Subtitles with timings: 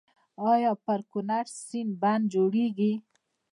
[0.51, 2.93] آیا پر کنړ سیند بند جوړیږي؟